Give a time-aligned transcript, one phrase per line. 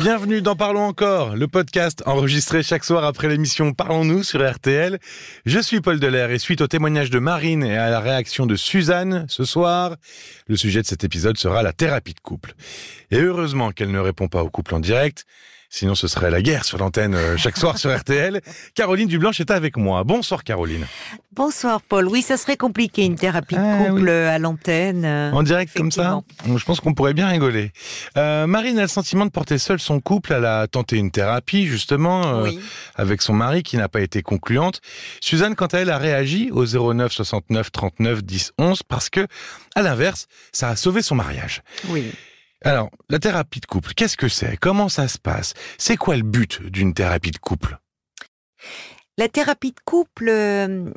[0.00, 4.98] Bienvenue dans Parlons encore, le podcast enregistré chaque soir après l'émission Parlons-nous sur RTL.
[5.46, 8.56] Je suis Paul Delair et suite au témoignage de Marine et à la réaction de
[8.56, 9.96] Suzanne ce soir,
[10.48, 12.54] le sujet de cet épisode sera la thérapie de couple.
[13.10, 15.26] Et heureusement qu'elle ne répond pas au couple en direct,
[15.74, 18.40] Sinon, ce serait la guerre sur l'antenne euh, chaque soir sur RTL.
[18.76, 20.04] Caroline Dublanche est avec moi.
[20.04, 20.86] Bonsoir, Caroline.
[21.32, 22.06] Bonsoir, Paul.
[22.06, 25.04] Oui, ça serait compliqué, une thérapie de ah couple à l'antenne.
[25.04, 27.72] Euh, en direct comme ça Je pense qu'on pourrait bien rigoler.
[28.16, 30.34] Euh, Marine a le sentiment de porter seule son couple.
[30.34, 32.44] Elle a tenté une thérapie, justement,
[32.94, 34.80] avec son mari, qui n'a pas été concluante.
[35.20, 39.26] Suzanne, quant à elle, a réagi au 09 69 39 10 11 parce que,
[39.74, 41.62] à l'inverse, ça a sauvé son mariage.
[41.88, 42.12] Oui.
[42.66, 44.56] Alors, la thérapie de couple, qu'est-ce que c'est?
[44.56, 45.52] Comment ça se passe?
[45.76, 47.78] C'est quoi le but d'une thérapie de couple?
[49.18, 50.90] La thérapie de couple euh,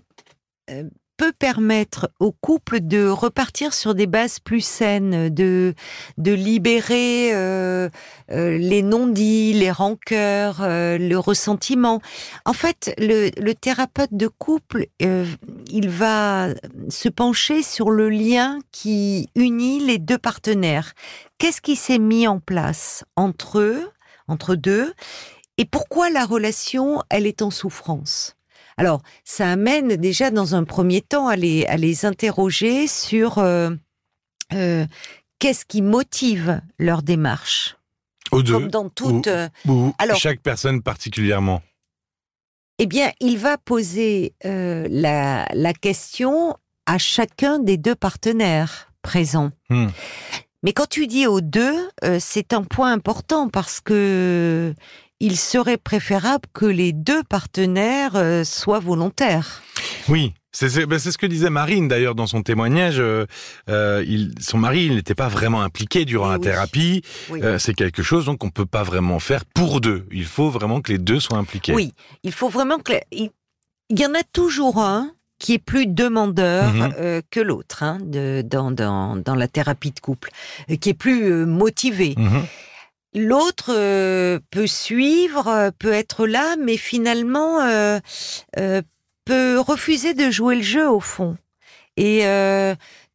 [0.70, 5.74] euh, peut permettre au couple de repartir sur des bases plus saines, de
[6.18, 7.90] de libérer euh,
[8.32, 12.02] euh, les non-dits, les rancœurs, euh, le ressentiment.
[12.46, 16.50] En fait, le, le thérapeute de couple, il va
[16.90, 20.94] se pencher sur le lien qui unit les deux partenaires.
[21.38, 23.90] Qu'est-ce qui s'est mis en place entre eux,
[24.28, 24.94] entre deux,
[25.58, 28.37] et pourquoi la relation, elle est en souffrance?
[28.78, 33.72] Alors, ça amène déjà dans un premier temps à les, à les interroger sur euh,
[34.54, 34.86] euh,
[35.40, 37.76] qu'est-ce qui motive leur démarche?
[38.32, 38.54] Aux deux.
[38.54, 39.28] Comme dans toute.
[39.28, 39.50] Euh,
[39.98, 41.64] alors, chaque personne particulièrement.
[42.78, 49.50] Eh bien, il va poser la, la, question à chacun des deux partenaires présents.
[49.72, 49.88] Hmm.
[50.62, 54.76] Mais quand tu dis aux deux, c'est un point important parce que
[55.20, 59.62] il serait préférable que les deux partenaires euh, soient volontaires.
[60.10, 60.34] Oui.
[60.60, 63.00] Ben, c'est ce que disait Marine d'ailleurs dans son témoignage.
[63.00, 63.28] Euh,
[63.70, 67.04] euh, il, son mari, il n'était pas vraiment impliqué durant la thérapie.
[67.60, 70.08] c'est quelque chose donc qu'on peut pas vraiment faire pour deux.
[70.12, 71.74] Il faut vraiment que les deux soient impliqués.
[71.74, 71.94] Oui,
[72.24, 73.30] il faut vraiment que il,
[73.92, 77.22] y en a toujours un qui est plus demandeur mhm.
[77.30, 80.32] que l'autre hein, dans, dans, dans la thérapie de couple,
[80.82, 82.16] qui est plus motivé.
[82.18, 82.48] Mhm.
[83.14, 88.00] L'autre euh, peut suivre, euh, peut être là, mais finalement euh,
[89.26, 91.38] peut refuser de jouer le jeu au fond.
[91.98, 92.22] Et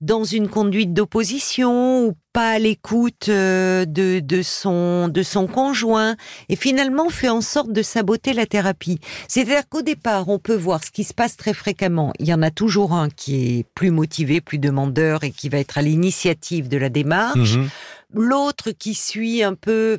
[0.01, 6.17] dans une conduite d'opposition ou pas à l'écoute de, de, son, de son conjoint
[6.49, 8.99] et finalement fait en sorte de saboter la thérapie.
[9.29, 12.13] C'est-à-dire qu'au départ, on peut voir ce qui se passe très fréquemment.
[12.19, 15.59] Il y en a toujours un qui est plus motivé, plus demandeur et qui va
[15.59, 17.57] être à l'initiative de la démarche.
[17.57, 17.69] Mhm
[18.15, 19.99] l'autre qui suit un peu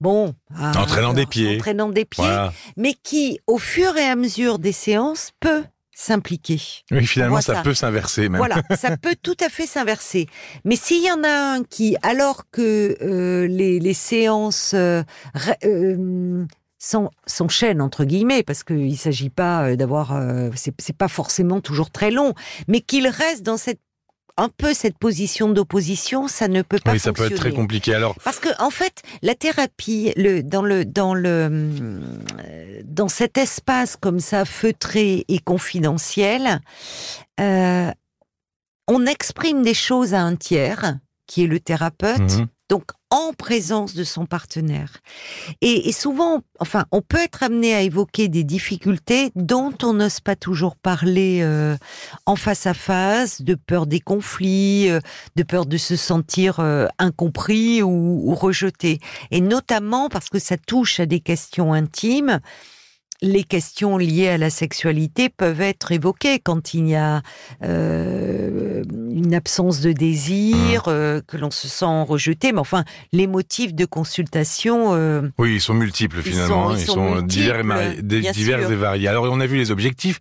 [0.00, 4.72] bon, entraînant des pieds, entraînant des pieds, mais qui, au fur et à mesure des
[4.72, 5.64] séances, peut
[5.94, 6.60] s'impliquer.
[6.90, 8.38] Oui, finalement, ça, peut s'inverser même.
[8.38, 10.28] Voilà, ça peut tout à fait s'inverser.
[10.64, 15.02] Mais s'il y en a un qui, alors que euh, les, séances euh,
[15.64, 16.44] euh,
[16.78, 20.18] s'enchaînent entre guillemets, parce qu'il ne s'agit pas d'avoir,
[20.54, 22.34] c'est pas forcément toujours très long,
[22.68, 23.80] mais qu'il reste dans cette
[24.40, 26.92] un peu cette position d'opposition, ça ne peut pas.
[26.92, 27.94] Oui, ça peut être très compliqué.
[27.94, 33.36] Alors, parce que en fait, la thérapie, le, dans le dans le euh, dans cet
[33.36, 36.60] espace comme ça feutré et confidentiel,
[37.38, 37.90] euh,
[38.88, 40.96] on exprime des choses à un tiers
[41.26, 42.18] qui est le thérapeute.
[42.18, 42.46] Mhm.
[42.70, 44.98] Donc en présence de son partenaire.
[45.60, 50.36] Et, souvent, enfin, on peut être amené à évoquer des difficultés dont on n'ose pas
[50.36, 51.76] toujours parler euh,
[52.26, 55.00] en face à face, de peur des conflits, euh,
[55.34, 59.00] de peur de se sentir euh, incompris ou, ou rejeté.
[59.32, 62.38] Et notamment parce que ça touche à des questions intimes
[63.22, 67.22] les questions liées à la sexualité peuvent être évoquées quand il y a
[67.62, 70.88] euh, une absence de désir, mmh.
[70.88, 72.52] euh, que l'on se sent rejeté.
[72.52, 74.94] Mais enfin, les motifs de consultation.
[74.94, 76.74] Euh, oui, ils sont multiples finalement.
[76.74, 79.08] Ils sont, divers, et, divers et variés.
[79.08, 80.18] Alors, on a vu les objectifs.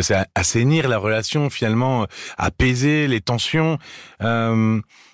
[0.00, 2.06] C'est assainir la relation finalement,
[2.36, 3.78] apaiser les tensions.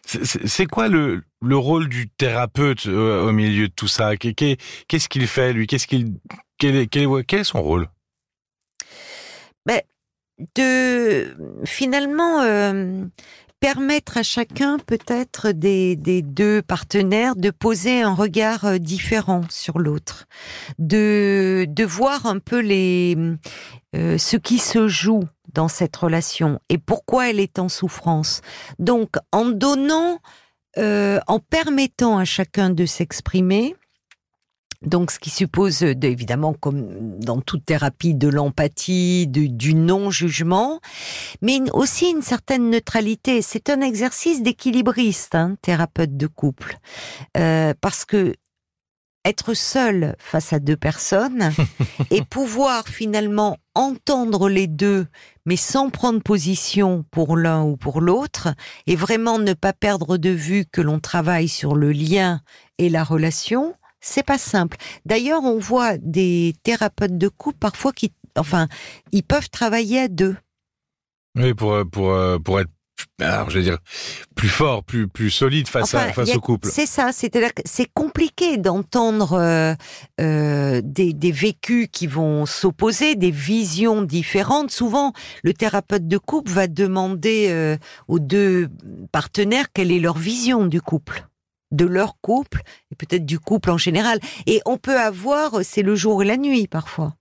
[0.06, 4.16] C'est quoi le, le rôle du thérapeute au milieu de tout ça?
[4.16, 5.66] Qu'est-ce qu'il fait lui?
[5.66, 6.14] Qu'est-ce qu'il
[6.58, 7.88] quel est, quel est, son rôle?
[9.66, 9.80] Ben,
[10.54, 13.04] De finalement euh,
[13.74, 20.26] permettre à chacun peut-être des, deux partenaires de poser un regard euh, différent sur l'autre,
[20.78, 23.16] de, de voir un peu les
[23.96, 28.40] euh, ce qui se joue dans cette relation et pourquoi elle est en souffrance.
[28.78, 30.20] Donc en donnant,
[30.76, 33.74] en permettant à chacun de s'exprimer,
[34.82, 40.80] donc, ce qui suppose, euh, évidemment, comme dans toute thérapie, de l'empathie, du non-jugement,
[41.42, 43.42] mais aussi une certaine neutralité.
[43.42, 46.78] C'est un exercice d'équilibriste, hein, thérapeute de couple,
[47.36, 48.34] euh, parce que
[49.24, 51.50] être seul face à deux personnes
[52.10, 55.06] et pouvoir finalement entendre les deux,
[55.44, 58.54] mais sans prendre position pour l'un ou pour l'autre,
[58.86, 62.40] et vraiment ne pas perdre de vue que l'on travaille sur le lien
[62.78, 63.74] et la relation,
[64.06, 64.76] c'est pas simple.
[65.04, 68.68] D'ailleurs, on voit des thérapeutes de couple parfois qui, enfin,
[69.12, 70.36] ils peuvent travailler à deux.
[71.36, 72.70] Oui, pour pour pour être
[73.20, 73.78] alors je veux dire
[74.34, 76.68] plus fort, plus plus solide face à face au couple.
[76.70, 79.74] C'est ça, c'est-à-dire que c'est compliqué d'entendre euh,
[80.20, 84.70] euh, des, des vécus qui vont s'opposer, des visions différentes.
[84.70, 85.12] Souvent,
[85.42, 87.76] le thérapeute de couple va demander euh,
[88.08, 88.68] aux deux
[89.12, 91.26] partenaires quelle est leur vision du couple
[91.70, 94.20] de leur couple et peut-être du couple en général.
[94.46, 97.14] Et on peut avoir, c'est le jour et la nuit parfois.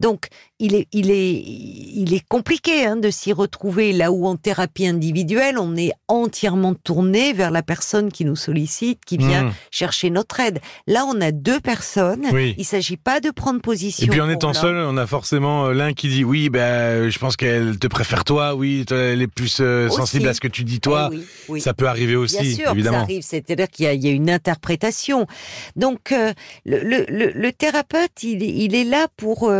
[0.00, 4.36] Donc, il est, il est, il est compliqué hein, de s'y retrouver là où en
[4.36, 9.52] thérapie individuelle, on est entièrement tourné vers la personne qui nous sollicite, qui vient mmh.
[9.70, 10.60] chercher notre aide.
[10.86, 12.26] Là, on a deux personnes.
[12.32, 14.06] Il Il s'agit pas de prendre position.
[14.06, 17.18] Et puis en étant seul, on a forcément euh, l'un qui dit oui, ben, je
[17.18, 18.54] pense qu'elle te préfère toi.
[18.54, 21.10] Oui, elle est plus euh, sensible à ce que tu dis toi.
[21.54, 22.98] Eh ça peut arriver aussi, Bien sûr, évidemment.
[22.98, 25.26] Ça arrive, c'est-à-dire qu'il y, a une interprétation.
[25.76, 26.32] Donc, euh,
[26.64, 29.50] le, thérapeute, il, est là pour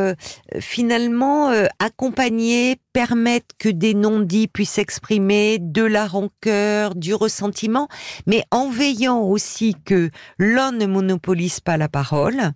[0.61, 7.89] finalement euh, accompagner, permettre que des non-dits puissent s'exprimer, de la rancœur, du ressentiment,
[8.27, 12.53] mais en veillant aussi que l'un ne monopolise pas la parole,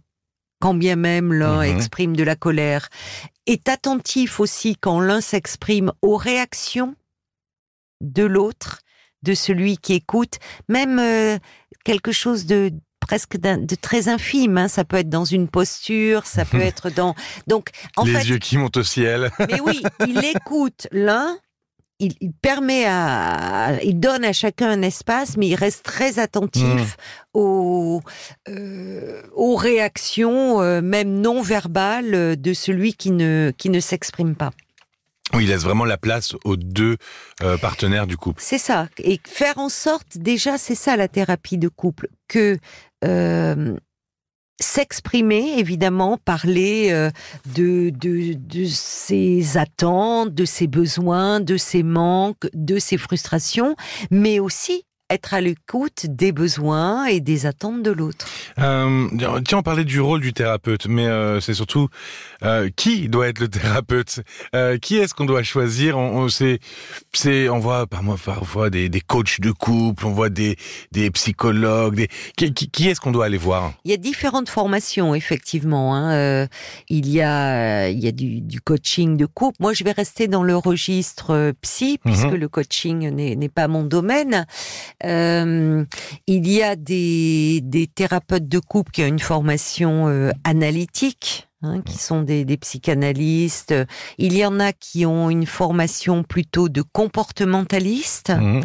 [0.61, 1.77] quand bien même l'un mhm.
[1.77, 2.89] exprime de la colère,
[3.47, 6.95] est attentif aussi quand l'un s'exprime aux réactions
[8.01, 8.81] de l'autre,
[9.23, 10.39] de celui qui écoute,
[10.69, 11.39] même euh,
[11.85, 12.73] quelque chose de
[13.11, 14.57] presque de très infime.
[14.57, 14.69] Hein.
[14.69, 17.17] Ça peut être dans une posture, ça peut être dans.
[17.49, 19.33] Donc, en les yeux qui montent au ciel.
[19.41, 21.37] mais oui, il écoute l'un.
[22.03, 26.95] Il, permet à, il donne à chacun un espace, mais il reste très attentif mmh.
[27.35, 28.01] aux,
[28.49, 34.53] euh, aux réactions, euh, même non verbales, de celui qui ne, qui ne s'exprime pas.
[35.33, 36.97] Oui, il laisse vraiment la place aux deux
[37.43, 38.43] euh, partenaires du couple.
[38.45, 38.89] C'est ça.
[38.99, 42.59] Et faire en sorte, déjà, c'est ça la thérapie de couple, que
[43.05, 43.77] euh,
[44.61, 47.11] s'exprimer, évidemment, parler euh,
[47.55, 53.75] de, de, de ses attentes, de ses besoins, de ses manques, de ses frustrations,
[54.11, 58.27] mais aussi être à l'écoute des besoins et des attentes de l'autre.
[58.59, 59.09] Euh,
[59.45, 61.89] tiens, on parlait du rôle du thérapeute, mais euh, c'est surtout
[62.45, 64.21] euh, qui doit être le thérapeute?
[64.81, 65.99] Qui est-ce qu'on doit choisir?
[65.99, 70.57] On, on c'est, on voit parfois des, des coachs de couple, on voit des,
[70.93, 71.97] des psychologues.
[71.97, 73.73] Des, qui, qui, est-ce qu'on doit aller voir?
[73.85, 75.97] Il y a différentes formations, effectivement.
[75.97, 76.47] Hein.
[76.89, 79.57] Il y a, il y a du, du, coaching de couple.
[79.61, 82.37] Moi, je vais rester dans le registre psy, puisque mhm.
[82.37, 84.47] le coaching n'est pas mon domaine.
[85.05, 85.85] Euh,
[86.27, 87.63] il y a des,
[87.95, 93.75] thérapeutes de couple qui ont une formation euh, analytique Hein, qui sont des, des, psychanalystes.
[94.17, 98.61] Il y en a qui ont une formation plutôt de comportementaliste, mmh.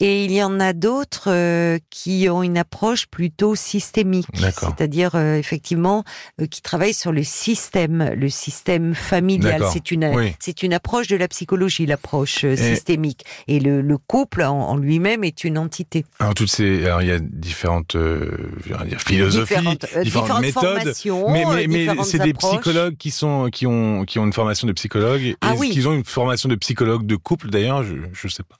[0.00, 5.36] et il y en a d'autres euh, qui ont une approche plutôt systémique, c'est-à-dire euh,
[5.36, 6.04] effectivement
[6.38, 9.64] euh, qui travaillent sur le système, le système familial.
[9.72, 14.76] C'est une c'est une approche de la psychologie, l'approche systémique, et le, le couple en,
[14.76, 16.04] lui-même est une entité.
[16.18, 20.92] Alors toutes ces, alors il y a différentes dire, philosophies, différentes, différentes, méthodes,
[21.32, 24.72] mais, mais, mais c'est des psychologues qui sont qui ont qui ont une formation de
[24.72, 25.36] psychologue.
[25.40, 25.70] Ah oui.
[25.70, 28.56] Qu'ils ont une formation de psychologue de couple d'ailleurs, je je sais pas.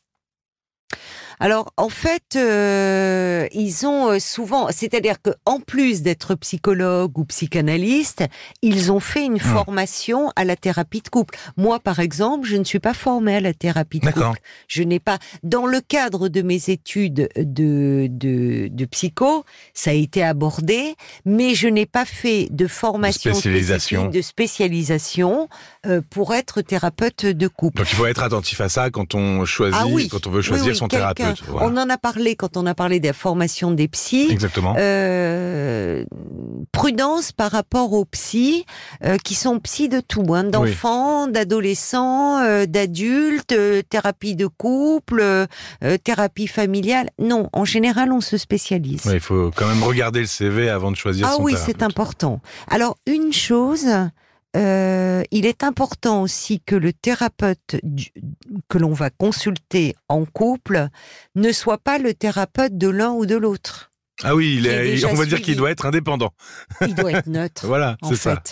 [1.39, 7.25] Alors en fait, euh, ils ont euh, souvent, c'est-à-dire que en plus d'être psychologue ou
[7.25, 8.25] psychanalyste,
[8.63, 9.39] ils ont fait une hmm.
[9.39, 11.39] formation à la thérapie de couple.
[11.57, 14.41] Moi, par exemple, je ne suis pas formée à la thérapie de couple.
[14.69, 19.95] Je n'ai pas, dans le cadre de mes études de, de, de psycho, ça a
[19.95, 25.49] été abordé, mais je n'ai pas fait de formation de spécialisation, de spécialisation
[25.87, 27.79] euh, pour être thérapeute de couple.
[27.79, 30.75] Donc il faut être attentif à ça quand on choisit, ah quand on veut choisir
[30.75, 31.26] son thérapeute.
[31.53, 34.29] On en a parlé quand on a parlé des formations des psys.
[34.31, 34.75] Exactement.
[34.79, 36.05] Euh,
[36.73, 38.65] prudence par rapport aux psys
[39.05, 43.55] euh, qui sont psys de tout, hein, d'enfants, d'adolescents, euh, d'adultes,
[43.89, 45.47] thérapie de couple,
[46.05, 47.11] thérapie familiale.
[47.19, 49.03] Non, en général, on se spécialise.
[49.13, 52.41] il faut quand même regarder le CV avant de choisir ah son oui, c'est important.
[52.69, 53.87] Alors une chose
[54.57, 57.77] euh, il est important aussi que le thérapeute
[58.69, 60.89] que l'on va consulter en couple
[61.35, 63.91] ne soit pas le thérapeute de l'un ou de l'autre.
[64.23, 64.67] Ah oui,
[65.11, 66.33] on va dire qu'il doit être indépendant.
[66.81, 67.67] Il doit être neutre.
[67.67, 68.43] voilà, c'est ça.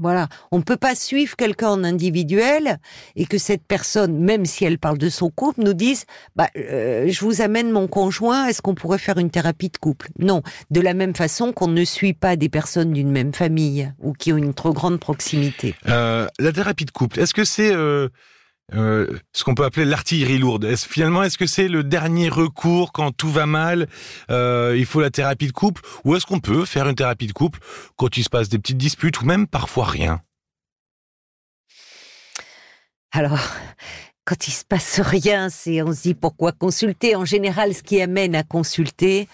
[0.00, 2.78] Voilà, on ne peut pas suivre quelqu'un en individuel
[3.16, 6.04] et que cette personne, même si elle parle de son couple, nous dise
[6.36, 10.08] bah, euh, je vous amène mon conjoint, est-ce qu'on pourrait faire une thérapie de couple?
[10.18, 14.12] Non, de la même façon qu'on ne suit pas des personnes d'une même famille ou
[14.12, 15.74] qui ont une trop grande proximité.
[15.88, 18.08] Euh, la thérapie de couple, est-ce que c'est euh,
[18.72, 20.64] euh, ce qu'on peut appeler l'artillerie lourde.
[20.64, 23.88] Est finalement, est-ce que c'est le dernier recours quand tout va mal
[24.30, 27.32] euh, Il faut la thérapie de couple Ou est-ce qu'on peut faire une thérapie de
[27.32, 27.60] couple
[27.96, 30.20] quand il se passe des petites disputes ou même parfois rien?
[33.12, 33.38] Alors,
[34.24, 37.14] quand il se passe rien, c'est on se dit pourquoi consulter?
[37.14, 39.28] En général, ce qui amène à consulter,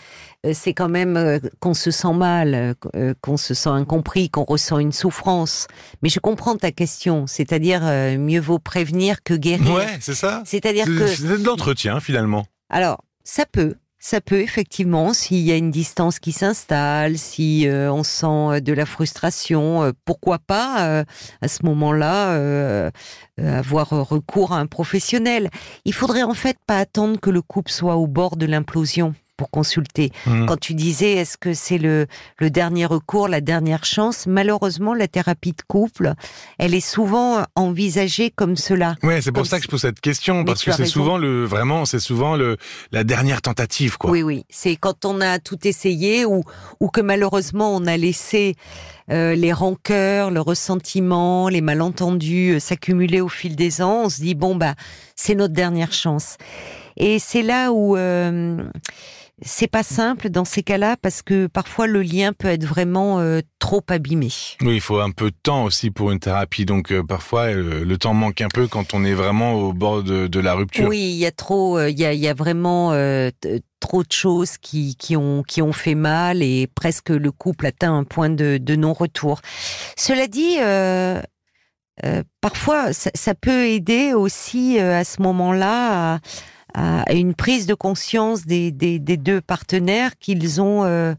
[0.53, 4.79] c'est quand même euh, qu'on se sent mal, euh, qu'on se sent incompris, qu'on ressent
[4.79, 5.67] une souffrance.
[6.03, 7.83] Mais je comprends ta question, c'est-à-dire
[8.19, 9.75] mieux vaut prévenir que guérir.
[9.75, 10.43] Ouais, c'est ça.
[10.45, 12.47] C'est-à-dire que c'est de l'entretien finalement.
[12.71, 18.03] Alors, ça peut, ça peut effectivement, s'il y a une distance qui s'installe, si on
[18.03, 21.05] sent de la frustration, pourquoi pas
[21.41, 22.91] à ce moment-là
[23.39, 25.51] avoir recours à un professionnel.
[25.85, 29.51] Il faudrait en fait pas attendre que le couple soit au bord de l'implosion pour
[29.51, 30.13] consulter.
[30.27, 30.45] Mmh.
[30.45, 32.07] Quand tu disais est-ce que c'est le,
[32.37, 36.13] le dernier recours, la dernière chance, malheureusement la thérapie de couple,
[36.59, 38.97] elle est souvent envisagée comme cela.
[39.03, 41.87] Ouais, c'est pour ça que je pose cette question parce que c'est souvent le vraiment
[41.87, 42.59] c'est souvent le
[42.93, 44.11] la dernière tentative quoi.
[44.11, 46.43] Oui oui, c'est quand on a tout essayé ou
[46.81, 48.57] ou que malheureusement on a laissé
[49.11, 54.21] euh, les rancœurs, le ressentiment, les malentendus euh, s'accumuler au fil des ans, on se
[54.21, 54.75] dit bon bah
[55.17, 56.37] c'est notre dernière chance.
[56.97, 58.63] Et c'est là où euh,
[59.43, 63.41] c'est pas simple dans ces cas-là parce que parfois le lien peut être vraiment euh,
[63.59, 64.29] trop abîmé.
[64.61, 67.85] Oui, il faut un peu de temps aussi pour une thérapie, donc euh, parfois euh,
[67.85, 70.89] le temps manque un peu quand on est vraiment au bord de, la rupture.
[70.89, 72.91] Oui, il y a trop, il y a, y a, vraiment
[73.81, 77.95] trop de choses qui, qui ont qui ont fait mal et presque le couple atteint
[77.95, 79.41] un point de, de non-retour.
[79.97, 80.57] Cela dit.
[82.41, 86.21] parfois, ça, ça, peut aider aussi à ce moment-là à,
[86.75, 91.15] à une prise de conscience des, des, des deux partenaires qu'ils ont euh,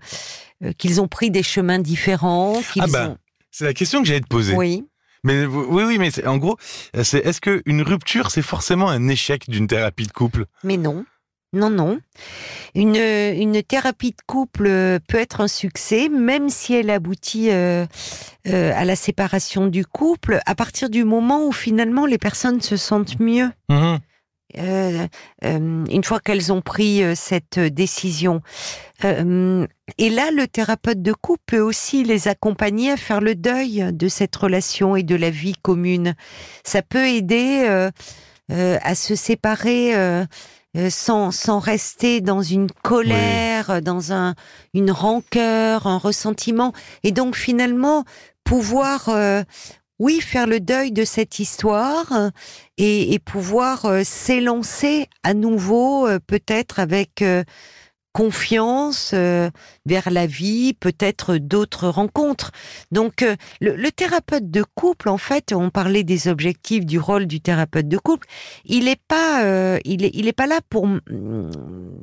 [0.63, 2.61] euh qu'ils ont pris des chemins différents.
[2.79, 3.15] Ah bah,
[3.51, 4.55] c'est la question que j'allais te poser.
[4.55, 4.85] Oui.
[5.23, 6.57] Mais oui, oui, mais en gros,
[7.03, 10.45] c'est est-ce que une rupture, c'est forcément un échec d'une thérapie de couple?
[10.63, 11.05] Mais non.
[11.53, 11.99] Non, non.
[12.75, 14.63] Une, une thérapie de couple
[15.07, 17.85] peut être un succès, même si elle aboutit euh,
[18.47, 22.77] euh, à la séparation du couple, à partir du moment où finalement les personnes se
[22.77, 23.49] sentent mieux.
[23.69, 23.97] Mmh
[24.57, 25.07] euh,
[25.45, 28.41] euh, une fois qu'elles ont pris euh, cette décision.
[29.03, 34.07] et là, le thérapeute de couple peut aussi les accompagner à faire le deuil de
[34.07, 36.13] cette relation et de la vie commune.
[36.63, 37.89] Ça peut aider
[38.49, 39.95] à se séparer.
[40.89, 44.35] sans, sans rester dans une colère, dans un,
[44.75, 46.71] une rancœur, un ressentiment,
[47.03, 48.05] et donc finalement
[48.43, 49.09] pouvoir
[50.01, 52.29] oui, faire le deuil de cette histoire euh,
[52.79, 57.23] et, pouvoir euh, s'élancer à nouveau, euh, peut-être avec
[58.11, 62.51] confiance vers la vie, peut-être d'autres rencontres.
[62.91, 63.25] Donc,
[63.61, 67.97] le, thérapeute de couple, en fait, on parlait des objectifs du rôle du thérapeute de
[67.97, 68.27] couple.
[68.65, 70.89] Il n'est pas, il est, il pas là pour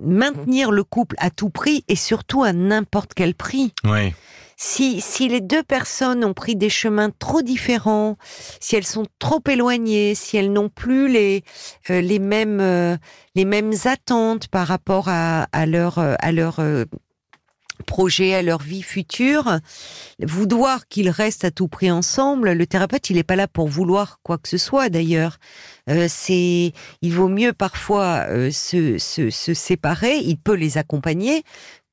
[0.03, 3.75] maintenir le couple à tout prix et surtout à n'importe quel prix.
[3.85, 4.15] Oui
[4.61, 8.17] si, si les deux personnes ont pris des chemins trop différents,
[8.59, 11.45] si elles sont trop éloignées, si elles n'ont plus les,
[11.91, 12.97] euh, les, mêmes, euh,
[13.37, 16.61] les mêmes attentes par rapport à, à leur, euh, à leur
[17.87, 19.61] projet, à leur vie future,
[20.21, 24.19] vouloir qu'ils restent à tout prix ensemble, le thérapeute, il n'est pas là pour vouloir
[24.25, 25.39] quoi que ce soit d'ailleurs.
[26.09, 30.17] c'est, il vaut mieux parfois se, se, se, séparer.
[30.17, 31.45] Il peut les accompagner,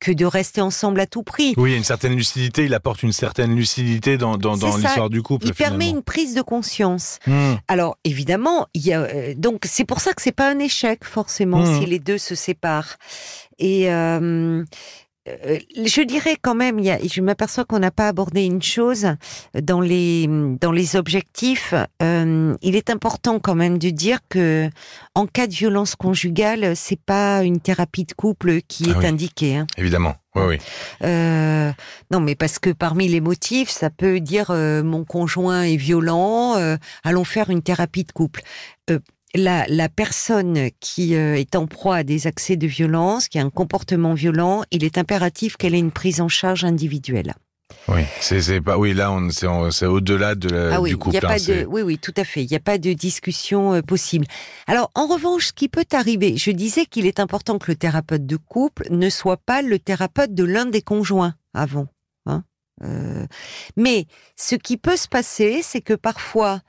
[0.06, 1.56] que de rester ensemble à tout prix.
[1.58, 5.10] Oui, il y a une certaine lucidité, il apporte une certaine lucidité dans, dans, l'histoire
[5.10, 5.48] du couple.
[5.48, 7.18] Il permet une prise de conscience.
[7.26, 7.56] Hmm.
[7.68, 11.04] Alors évidemment, il y a euh, donc c'est pour ça que c'est pas un échec
[11.04, 11.80] forcément hmm.
[11.80, 12.98] si les deux se séparent.
[13.58, 14.64] Et euh,
[15.26, 19.08] je dirais quand même, il y a, je m'aperçois qu'on n'a pas abordé une chose
[19.60, 21.74] dans les dans les objectifs.
[22.02, 24.70] Euh, il est important quand même de dire que
[25.16, 29.58] en cas de violence conjugale, c'est pas une thérapie de couple qui ah est indiquée.
[29.58, 29.68] Hein.
[29.78, 30.16] Évidemment.
[30.36, 30.58] Oui, oui.
[31.04, 31.72] Euh,
[32.12, 36.58] non, mais parce que parmi les motifs, ça peut dire euh, mon conjoint est violent,
[36.58, 38.42] euh, allons faire une thérapie de couple
[39.38, 43.50] la, personne qui euh, est en proie à des accès de violence, qui a un
[43.50, 47.34] comportement violent, il est impératif qu'elle ait une prise en charge individuelle.
[47.88, 51.16] Oui, c'est pas oui là on c'est au-delà de ah du couple.
[51.16, 52.44] Y a pas de, oui oui tout à fait.
[52.44, 54.26] Il n'y a pas de discussion euh, possible.
[54.68, 58.26] Alors en revanche, ce qui peut arriver, je disais qu'il est important que le thérapeute
[58.26, 61.88] de couple ne soit pas le thérapeute de l'un des conjoints avant.
[62.28, 62.44] Hein
[62.84, 63.26] Euh,
[63.78, 66.62] mais ce qui peut se passer, c'est que parfois,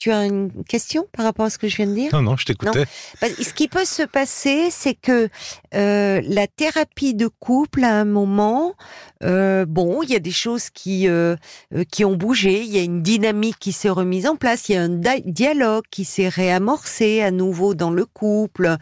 [0.00, 2.10] tu as une question par rapport à ce que je viens de dire?
[2.14, 2.86] Non, non, je t'écoutais.
[3.22, 5.28] Ce qui peut se passer, c'est que
[5.74, 8.74] euh, la thérapie de couple, à un moment,
[9.22, 11.36] euh, bon, il y a des choses qui euh,
[11.74, 14.72] euh, qui ont bougé, il y a une dynamique qui s'est remise en place, il
[14.72, 18.76] y a un di- dialogue qui s'est réamorcé à nouveau dans le couple,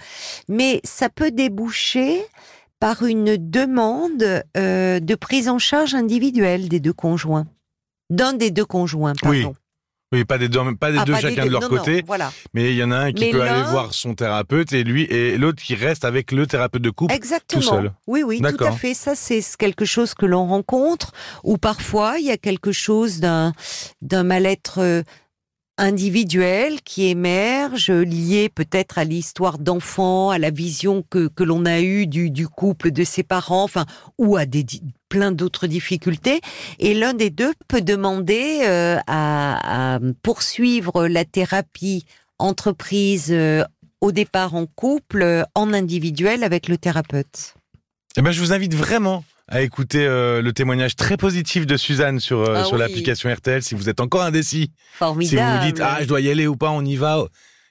[0.48, 2.22] mais ça peut déboucher
[2.78, 7.48] par une demande euh, de prise en charge individuelle des deux conjoints,
[8.08, 9.48] d'un des deux conjoints, pardon.
[9.48, 9.54] Oui,
[10.26, 12.32] pas des deux, pas des Ah, deux pas chacun de leur non, non, côté, voilà.
[12.54, 15.02] mais il y en a un qui Mais peut aller voir son thérapeute et lui
[15.04, 17.14] et l'autre qui reste avec le thérapeute de couple.
[17.14, 17.60] Exactement.
[17.60, 17.92] tout seul.
[18.06, 18.94] Oui, oui, tout à fait.
[18.94, 21.12] Ça, c'est quelque chose que l'on rencontre,
[21.44, 23.52] ou parfois il y a quelque chose d'un
[24.02, 25.04] d'un mal-être
[25.78, 31.64] euh, individuel qui émerge, lié peut-être à l'histoire d'enfant, à la vision que, que l'on
[31.64, 33.86] a eue du, couple de ses parents, enfin,
[34.18, 34.64] ou à des
[35.08, 36.40] plein d'autres difficultés.
[36.78, 42.04] Et l'un des deux peut demander euh, à, poursuivre la thérapie
[42.38, 43.64] entreprise euh,
[44.00, 47.54] au départ en couple, en individuel avec le thérapeute.
[48.16, 52.20] Eh ben, je vous invite vraiment à écouter euh, le témoignage très positif de Suzanne
[52.20, 52.80] sur, euh, Ah sur oui.
[52.80, 54.70] l'application RTL si vous êtes encore indécis.
[54.92, 55.50] Si Formidable.
[55.52, 57.24] vous vous dites, ah, je dois y aller ou pas, on y va.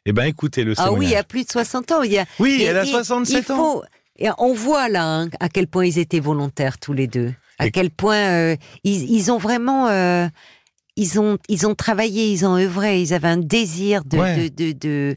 [0.05, 2.01] Eh ben, écoutez le Ah oui, il y a plus de 60 ans.
[2.01, 3.81] Il y a, Oui, et- elle a et 67 il ans.
[4.17, 7.33] et on voit là hein, à quel point ils étaient volontaires tous les deux.
[7.59, 9.87] À Et- quel point euh, ils, ils ont vraiment,
[10.97, 14.49] ils ont, ils ont travaillé, ils ont œuvré, ils avaient un désir de, Ouais.
[14.49, 15.15] de, de, de-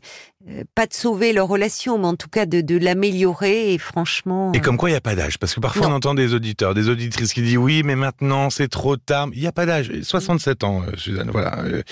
[0.48, 3.74] euh, pas de sauver leur relation, mais en tout cas de, de l'améliorer.
[3.74, 5.38] Et franchement, Et comme quoi, il n'y a pas d'âge.
[5.38, 5.92] Parce que parfois, Non.
[5.92, 9.28] on entend des auditeurs, des auditrices qui disent oui, mais maintenant, c'est trop tard.
[9.34, 9.92] Il n'y a pas d'âge.
[10.02, 11.28] 67 ans, euh, Suzanne.
[11.30, 11.58] Voilà.
[11.60, 11.82] Euh, Et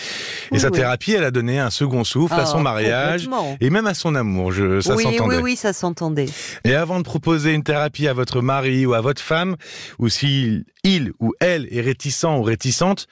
[0.53, 0.73] Oui, sa oui.
[0.79, 3.25] thérapie, elle a donné un second souffle à ah, son mariage.
[3.27, 3.57] complètement.
[3.61, 5.37] Et même à son amour, je, ça oui, s'entendait.
[5.37, 6.27] oui, oui, ça s'entendait.
[6.65, 9.57] Et avant de proposer une thérapie à votre mari ou à votre femme,
[9.99, 13.09] ou si il ou elle est réticent ou réticente,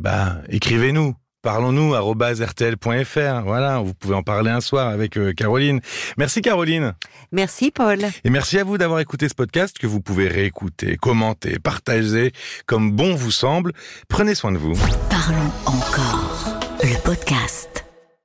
[0.00, 1.14] bah, écrivez-nous.
[1.42, 1.94] Parlons-nous
[2.42, 3.42] rtl.fr.
[3.44, 5.80] Voilà, vous pouvez en parler un soir avec euh, Caroline.
[6.18, 6.92] Merci Caroline.
[7.32, 8.00] Merci, Paul.
[8.24, 12.32] Et merci à vous d'avoir écouté ce podcast que vous pouvez réécouter, commenter, partager
[12.66, 13.72] comme bon vous semble.
[14.08, 14.74] Prenez soin de vous.
[15.08, 16.60] Parlons encore.